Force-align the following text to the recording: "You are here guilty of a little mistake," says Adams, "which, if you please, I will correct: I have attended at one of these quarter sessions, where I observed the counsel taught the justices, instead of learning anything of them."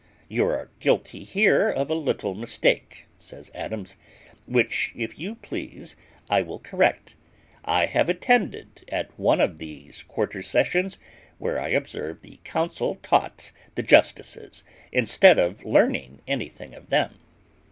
"You 0.27 0.45
are 0.47 0.55
here 0.57 0.67
guilty 0.79 1.45
of 1.75 1.91
a 1.91 1.93
little 1.93 2.33
mistake," 2.33 3.05
says 3.19 3.51
Adams, 3.53 3.97
"which, 4.47 4.93
if 4.95 5.19
you 5.19 5.35
please, 5.35 5.95
I 6.27 6.41
will 6.41 6.57
correct: 6.57 7.15
I 7.63 7.85
have 7.85 8.09
attended 8.09 8.83
at 8.91 9.11
one 9.19 9.39
of 9.39 9.59
these 9.59 10.01
quarter 10.01 10.41
sessions, 10.41 10.97
where 11.37 11.59
I 11.59 11.67
observed 11.67 12.23
the 12.23 12.39
counsel 12.43 12.95
taught 13.03 13.51
the 13.75 13.83
justices, 13.83 14.63
instead 14.91 15.37
of 15.37 15.63
learning 15.63 16.23
anything 16.27 16.73
of 16.73 16.89
them." 16.89 17.19